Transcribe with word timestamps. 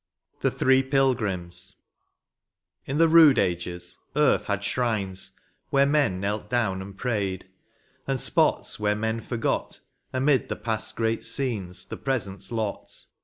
J15 0.01 0.33
LVII. 0.37 0.41
THE 0.41 0.51
THREE 0.57 0.83
PILGRIMS. 0.89 1.75
In 2.87 2.97
the 2.97 3.07
rude 3.07 3.37
ages, 3.37 3.99
earth 4.15 4.45
had 4.45 4.63
shrines, 4.63 5.33
where 5.69 5.85
men 5.85 6.19
Knelt 6.19 6.49
down 6.49 6.81
and 6.81 6.97
prayed; 6.97 7.47
and 8.07 8.19
spots 8.19 8.79
where 8.79 8.95
man 8.95 9.21
forgot, 9.21 9.81
Amid 10.11 10.49
the 10.49 10.55
Past's 10.55 10.91
great 10.91 11.23
scenes, 11.23 11.85
the 11.85 11.97
Present's 11.97 12.51
lot. 12.51 13.05